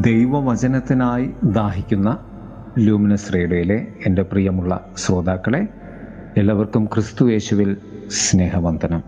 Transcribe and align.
ദൈവവചനത്തിനായി 0.00 1.30
ദാഹിക്കുന്ന 1.44 2.18
luminous 2.78 3.34
റേഡിയോയിലെ 3.34 3.86
എന്റെ 4.06 4.22
പ്രിയമുള്ള 4.22 4.80
ശ്രോതാക്കളെ 4.96 5.68
എല്ലാവർക്കും 6.36 6.84
ക്രിസ്തു 6.84 7.30
യേശുവിൽ 7.30 7.76
സ്നേഹവന്ദനം. 8.10 9.02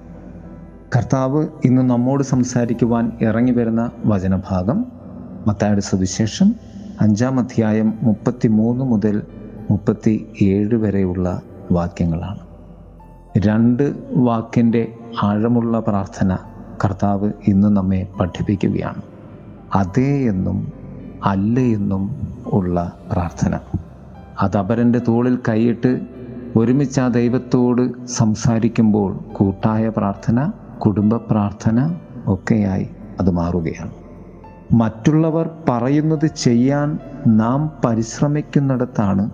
കർത്താവ് 0.96 1.46
ഇന്ന് 1.64 1.82
നമ്മോട് 1.82 2.22
സംസാരിക്കുവാൻ 2.22 3.12
ഇറങ്ങി 3.20 3.52
വരുന്ന 3.52 3.90
വചനഭാഗം 4.06 4.86
മത്തായുടെ 5.46 5.80
സുവിശേഷം 5.80 6.54
അഞ്ചാം 7.00 7.38
അധ്യായം 7.38 7.94
മുപ്പത്തി 8.02 8.48
മൂന്ന് 8.48 8.84
മുതൽ 8.84 9.22
മുപ്പത്തി 9.70 10.26
ഏഴ് 10.42 10.74
വരെയുള്ള 10.74 11.42
വാക്യങ്ങളാണ്. 11.72 12.38
രണ്ട് 13.38 13.94
വാക്കിന്റെ 14.14 14.92
ആഴമുള്ള 15.22 15.80
പ്രാർത്ഥന 15.80 16.38
കർത്താവ് 16.84 17.32
ഇന്ന് 17.48 17.68
നമ്മെ 17.68 18.06
പഠിപ്പിക്കുകയാണ്. 18.20 19.02
അതേ 19.74 20.28
എന്നും 20.28 20.81
അല്ല 21.24 21.60
എന്നും 21.60 22.10
ഉള്ള 22.46 22.92
പ്രാർത്ഥന. 23.12 23.58
അതപരന്റെ 24.40 25.00
തോളിൽ 25.08 25.38
കൈയിട്ട് 25.48 26.00
ഒരുമിച്ച് 26.56 27.00
ആ 27.00 27.08
ദൈവത്തോട് 27.08 28.06
സംസാരിക്കുമ്പോൾ 28.06 29.16
കൂട്ടായ 29.32 29.88
പ്രാർത്ഥന 29.88 30.50
കുടുംബ 30.78 31.16
പ്രാർത്ഥന 31.16 31.94
ഒക്കെയായി 32.28 32.88
അത് 33.20 33.30
മാറുകയാണ്. 33.30 33.90
മറ്റുള്ളവർ 34.72 35.50
പറയുന്നത് 35.68 36.26
ചെയ്യാൻ 36.26 36.98
നാം 37.26 37.70
പരിശ്രമിക്കുന്നിടത്താണ് 37.84 39.30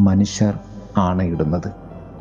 മനുഷ്യർ 0.00 0.58
ആണയിടുന്നത്. 0.96 1.72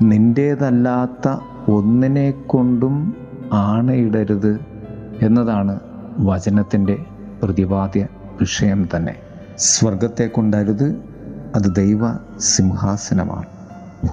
നിന്റേതല്ലാത്ത 0.02 1.28
ഒന്നിനെ 1.72 2.32
കൊണ്ടും 2.32 3.16
ആണയിടരുത് 3.54 4.60
എന്നതാണ് 5.22 5.80
വചനത്തിന്റെ 6.20 7.06
പ്രതിപാദ്യ. 7.44 8.08
വിഷയം 8.40 8.90
തന്നെ. 8.96 9.16
സ്വർഗത്തെ 9.58 10.28
കൊണ്ടരുത് 10.28 11.02
അത് 11.56 11.76
ദൈവ 11.76 12.00
സിംഹാസനമാണ്. 12.40 13.46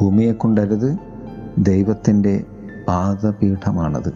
ഭൂമിയെ 0.01 0.33
കൊണ്ടരുത് 0.33 0.99
ദൈവത്തിന്റെ 1.59 2.45
പാദപീഠമാണത്. 2.89 4.15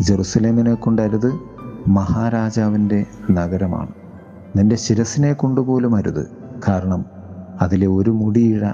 ജെറുസലേമിനെ 0.00 0.74
കൊണ്ടരുത് 0.74 1.32
മഹാരാജാവിന്റെ 1.86 3.06
നഗരമാണ്. 3.30 3.88
നിന്റെ 4.56 4.76
ശിരസിനെ 4.76 5.32
കൊണ്ടുപോലും 5.32 5.96
അരുത്. 5.96 6.32
കാരണം 6.68 7.04
അതിലെ 7.60 7.86
ഒരു 7.86 8.10
മുടിയിഴ 8.10 8.64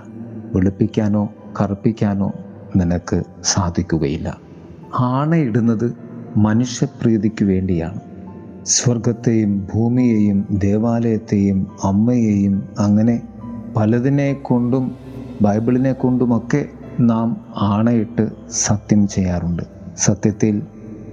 വെളുപ്പിക്കാനോ 0.55 1.29
കറുപ്പിക്കാനോ 1.61 2.33
നിനക്ക് 2.77 3.23
സാധിക്കുകയില്ല. 3.45 4.39
ആണയിടുന്നത് 4.99 5.95
മനുഷ്യപ്രീതിക്ക് 6.37 7.45
വേണ്ടിയാണ്. 7.45 8.01
സ്വർഗത്തെയും 8.67 9.69
ഭൂമിയെയും 9.75 10.47
ദേവാലയത്തെയും 10.51 11.67
അമ്മയെയും 11.85 12.63
അങ്ങനെ 12.79 13.23
പലതിനെ 13.77 14.33
കൊണ്ടും 14.33 14.95
ബൈബിളിനെ 15.43 15.93
കൊണ്ടുമൊക്കെ 15.93 16.65
നാം 17.01 17.37
ആണയിട്ട് 17.57 18.25
സത്യം 18.51 19.09
ചെയ്യാറുണ്ട്. 19.09 19.63
സത്യത്തിൽ 19.97 20.63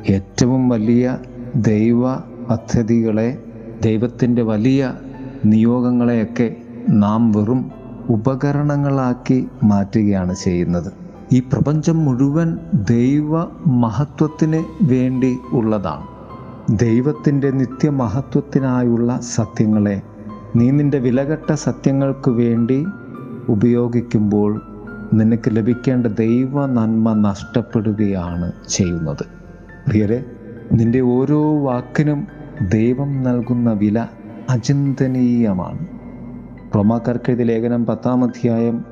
ഏറ്റവും 0.10 0.70
വലിയ 0.70 1.18
ദൈവ 1.56 2.16
പദ്ധതികളെ 2.50 3.38
ദൈവത്തിന്റെ 3.82 4.42
വലിയ 4.42 4.94
നിയോഗങ്ങളെയൊക്കെ 5.46 6.56
നാം 6.90 7.32
വെറും 7.32 7.72
ഉപകരണങ്ങളാക്കി 8.10 9.48
മാറ്റുകയാണ് 9.64 10.36
ചെയ്യുന്നത്. 10.36 10.92
ഈ 11.34 11.40
പ്രപഞ്ചം 11.40 12.06
മുഴുവൻ 12.06 12.58
ദൈവ 12.74 13.46
മഹത്വത്തിന് 13.68 14.64
വേണ്ടി 14.82 15.38
ഉള്ളതാണ്. 15.52 16.21
ദൈവത്തിന്റെ 16.72 17.52
നിത്യമഹത്വത്തിനായുള്ള 17.52 19.20
സത്യങ്ങളെ 19.22 20.02
നീ 20.56 20.72
നിന്റെ 20.72 21.00
വിലകെട്ട 21.00 21.54
സത്യങ്ങൾക്ക് 21.54 22.30
വേണ്ടി 22.30 22.86
ഉപയോഗിക്കുമ്പോൾ 23.50 24.62
നിനക്ക് 25.14 25.44
ലഭിക്കേണ്ട 25.50 26.08
ദൈവ 26.08 26.66
നന്മ 26.66 27.30
നഷ്ടപ്പെടുകയാണ് 27.30 28.52
ചെയ്യുന്നത്. 28.70 29.26
പ്രിയരെ 29.88 30.26
നിന്റെ 30.74 31.00
ഓരോ 31.00 31.60
വാക്കിനും 31.60 32.28
ദൈവം 32.68 33.24
നൽകുന്ന 33.24 33.74
വില 33.74 34.06
അചിന്തനീയമാണ്. 34.50 35.88
റോമാക്കാർക്കെഴുതിയ 36.76 37.46
ലേഖനം 37.46 37.86
പത്താം 37.86 38.24
അധ്യായം 38.24 38.86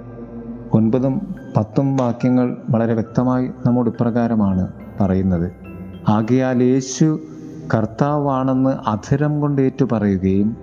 ഒൻപതും 0.73 1.35
പത്തും 1.57 1.97
വാക്യങ്ങൾ 1.97 2.57
വളരെ 2.69 2.94
വ്യക്തമായി 2.94 3.47
നമ്മോട് 3.66 3.90
ഇപ്രകാരമാണ് 3.90 4.67
പറയുന്നത്. 5.01 5.51
ആകയാൽ 6.09 6.63
യേശു 6.63 7.19
കർത്താവാണെന്ന് 7.74 8.90
അധരം 8.90 9.40
കൊണ്ട് 9.40 9.62
ഏറ്റു 9.62 9.88
പറയുകയും 9.91 10.57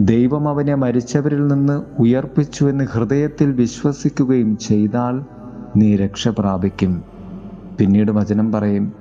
ദൈവം 0.00 0.48
അവനെ 0.48 0.74
മരിച്ചവരിൽ 0.74 1.46
നിന്ന് 1.46 1.82
ഉയർപ്പിച്ചുവെന്ന് 1.98 2.84
ഹൃദയത്തിൽ 2.84 3.52
വിശ്വസിക്കുകയും 3.52 4.56
ചെയ്താൽ 4.56 5.20
നീ 5.76 5.96
രക്ഷ 5.96 6.28
പ്രാപിക്കും. 6.28 7.02
പിന്നീട് 7.78 8.12
വചനം 8.12 8.52
പറയും 8.52 8.92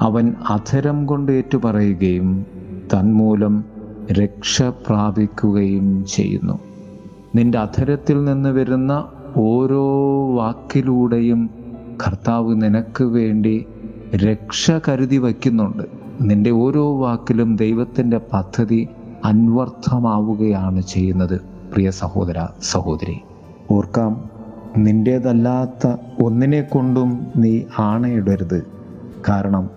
അവൻ 0.00 0.34
അധരം 0.48 1.06
കൊണ്ട് 1.06 1.32
ഏറ്റുപറയുകയും 1.32 2.46
തന്മൂലം 2.94 3.64
രക്ഷ 4.12 4.62
പ്രാപിക്കുകയും 4.62 6.04
ചെയ്യുന്നു. 6.04 6.58
നിന്റെ 7.34 7.58
അധരത്തിൽ 7.58 8.24
നിന്ന് 8.24 8.48
വരുന്ന 8.48 9.04
ഓരോ 9.36 9.84
വാക്കിലൂടെയും 10.34 11.50
കർത്താവ് 12.06 12.54
നിനക്ക് 12.54 13.04
വേണ്ടി 13.04 13.66
രക്ഷ 14.16 14.70
കരുതി 14.88 15.16
വയ്ക്കുന്നുണ്ട്. 15.16 16.05
നിന്റെ 16.20 16.50
ഓരോ 16.50 16.98
വാക്കിലും 16.98 17.56
ദൈവത്തിന്റെ 17.56 18.20
പദ്ധതി 18.32 18.88
അന്വർത്ഥമാവുകയാണ് 19.24 20.82
ചെയ്യുന്നത്. 20.82 21.40
പ്രിയ 21.72 21.90
സഹോദര 21.90 22.46
സഹോദരി 22.62 23.20
ഓർക്കാം 23.70 24.30
നിന്റേതല്ലാത്ത 24.76 25.96
ഒന്നിനെ 26.22 26.60
കൊണ്ടും 26.60 27.26
നീ 27.36 27.60
ആണയിടരുത്. 27.78 28.66
കാരണം 29.28 29.70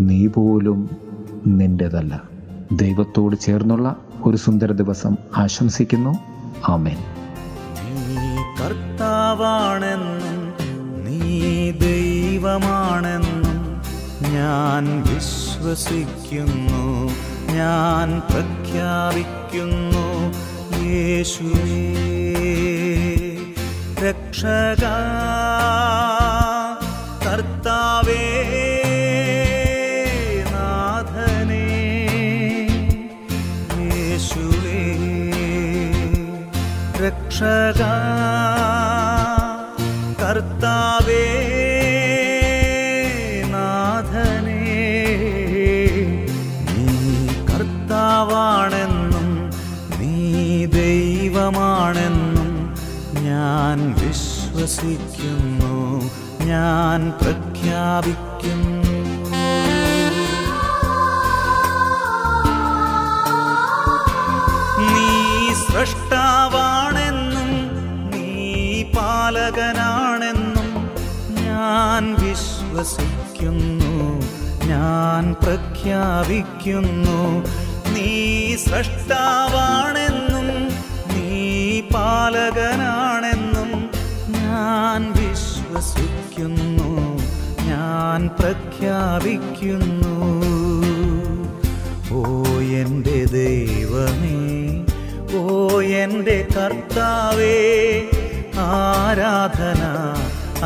നീ 0.00 0.26
പോലും 0.26 0.90
നിന്റേതല്ല 1.46 2.22
ദൈവത്തോട് 2.72 3.36
ചേർന്നുള്ള 3.36 3.96
ഒരു 4.24 4.36
സുന്ദര 4.36 4.72
ദിവസം 4.72 5.16
ആശംസിക്കുന്നു. 5.36 6.18
ആമേൻ. 6.68 6.96
കർത്താവാണെന്നും 8.60 10.52
നീ 11.04 11.70
ദൈവമാണെന്നും 11.70 13.58
ഞാൻ 14.32 15.02
വിശ്വസിക്കുന്നു. 15.58 16.82
ഞാൻ 17.52 18.08
പ്രഖ്യാപിക്കുന്നു 18.30 20.06
യേശുവേ 20.86 21.84
രക്ഷക 24.02 24.84
കർത്താവേ 27.24 28.24
രക്ഷക 37.02 37.82
കർത്താവേ 40.22 40.97
വിശ്വസിക്കുന്നു 54.58 55.74
ഞാൻ 56.44 57.00
പ്രഖ്യാപിക്കുന്നു. 57.10 58.96
നീ 64.92 65.10
സൃഷ്ടാവാണെന്നും 65.68 67.50
നീ 68.10 68.26
പാലകനാണെന്നും 68.82 70.70
ഞാൻ 71.44 72.02
വിശ്വസിക്കുന്നു. 72.14 73.94
ഞാൻ 74.66 75.34
പ്രഖ്യാപിക്കുന്നു. 75.42 77.20
നീ 77.94 78.10
സൃഷ്ടാവാണെന്നും 78.56 80.48
നീ 81.14 81.80
പാലകനാണെന്നും 81.80 83.27
പ്രഖ്യാപിക്കുന്നു. 88.38 90.14
ഓ 92.18 92.20
എന്റെ 92.80 93.18
ദൈവമേ 93.36 94.38
ഓ 95.40 95.42
എന്റെ 96.02 96.38
കർത്താവേ 96.54 97.58
ആരാധന 98.56 99.82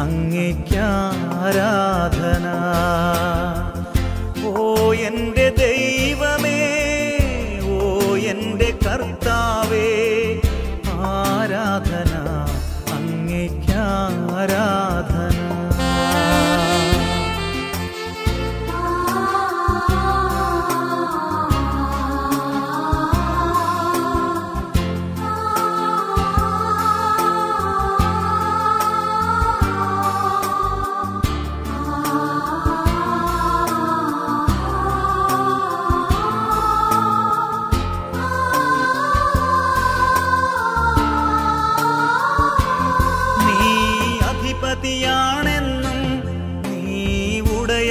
അങ്ങേക്കാരാധന. 0.03 0.47
ഓ 4.51 4.53
എന്റെ 5.09 5.47
ദൈവമേ 5.63 6.61
ഓ 7.75 7.77
എന്റെ 8.33 8.71
കർത്താവേ 8.85 9.89
ആരാധന 11.11 12.13
അങ്ങേക്കാരാധന. 12.97 15.12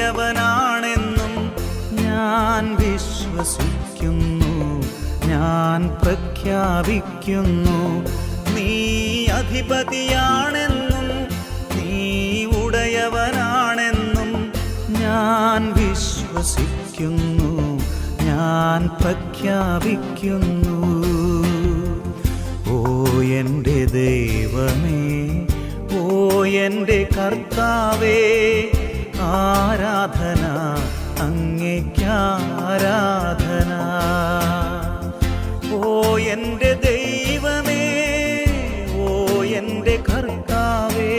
ഉടയവനാണെന്നും 0.01 1.33
ഞാൻ 2.03 2.63
വിശ്വസിക്കുന്നു 2.75 4.53
ഞാൻ 5.31 5.81
പ്രഖ്യാപിക്കുന്നു. 6.01 7.77
നീ 8.56 8.71
അധിപതിയാണെന്നും 9.39 11.07
നീ 11.75 12.00
ഉടയവനാണെന്നും 12.62 14.31
ഞാൻ 15.03 15.62
വിശ്വസിക്കുന്നു 15.80 17.54
ഞാൻ 18.30 18.81
പ്രഖ്യാപിക്കുന്നു. 19.01 20.77
ഓ 22.75 22.77
എന്റെ 23.42 23.80
ദൈവമേ 23.97 25.07
ഓ 26.01 26.04
എന്റെ 26.65 27.00
കർത്താവേ 27.18 28.19
ആരാധന 29.21 30.44
അങ്ങേക്കാരാധന. 31.25 32.12
ഓ 35.79 35.81
എന്റെ 36.35 36.71
ദൈവമേ 36.88 37.83
ഓ 39.06 39.07
എന്റെ 39.59 39.95
കർത്താവേ 40.09 41.13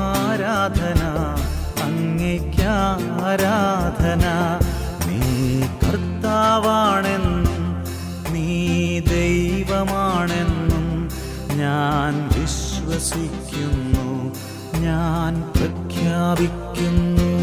ആരാധന 0.00 1.02
അങ്ങേക്കാരാധന. 1.86 2.64
നീ 5.08 5.22
കർത്താവാണെന്നും 5.84 7.62
നീ 8.34 8.48
ദൈവമാണെന്നും 9.14 10.86
ഞാൻ 11.62 12.12
വിശ്വസിക്കുന്നു. 12.36 13.93
ഞാൻ 14.84 15.34
പ്രഖ്യാപിക്കുന്നു. 15.56 17.33